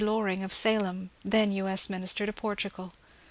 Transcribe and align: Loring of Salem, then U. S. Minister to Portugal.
Loring 0.03 0.41
of 0.41 0.51
Salem, 0.51 1.11
then 1.23 1.51
U. 1.51 1.67
S. 1.67 1.87
Minister 1.87 2.25
to 2.25 2.33
Portugal. 2.33 2.91